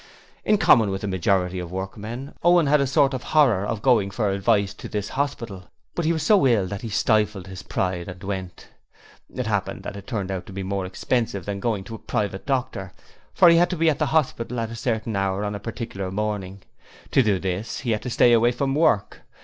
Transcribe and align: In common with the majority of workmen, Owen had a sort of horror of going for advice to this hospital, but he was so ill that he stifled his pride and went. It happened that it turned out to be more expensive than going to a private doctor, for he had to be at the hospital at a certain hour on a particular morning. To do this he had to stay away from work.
In 0.43 0.57
common 0.57 0.89
with 0.89 1.01
the 1.01 1.07
majority 1.07 1.59
of 1.59 1.71
workmen, 1.71 2.33
Owen 2.43 2.65
had 2.65 2.81
a 2.81 2.87
sort 2.87 3.13
of 3.13 3.21
horror 3.21 3.63
of 3.63 3.83
going 3.83 4.09
for 4.09 4.31
advice 4.31 4.73
to 4.73 4.89
this 4.89 5.09
hospital, 5.09 5.69
but 5.93 6.05
he 6.05 6.11
was 6.11 6.23
so 6.23 6.47
ill 6.47 6.65
that 6.65 6.81
he 6.81 6.89
stifled 6.89 7.45
his 7.45 7.61
pride 7.61 8.07
and 8.07 8.23
went. 8.23 8.69
It 9.35 9.45
happened 9.45 9.83
that 9.83 9.95
it 9.95 10.07
turned 10.07 10.31
out 10.31 10.47
to 10.47 10.53
be 10.53 10.63
more 10.63 10.87
expensive 10.87 11.45
than 11.45 11.59
going 11.59 11.83
to 11.83 11.93
a 11.93 11.99
private 11.99 12.47
doctor, 12.47 12.93
for 13.35 13.47
he 13.47 13.57
had 13.57 13.69
to 13.69 13.77
be 13.77 13.91
at 13.91 13.99
the 13.99 14.07
hospital 14.07 14.59
at 14.59 14.71
a 14.71 14.75
certain 14.75 15.15
hour 15.15 15.45
on 15.45 15.53
a 15.53 15.59
particular 15.59 16.09
morning. 16.09 16.63
To 17.11 17.21
do 17.21 17.37
this 17.37 17.81
he 17.81 17.91
had 17.91 18.01
to 18.01 18.09
stay 18.09 18.33
away 18.33 18.53
from 18.53 18.73
work. 18.73 19.21